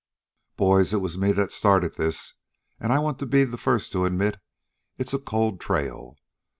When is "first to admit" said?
3.55-4.39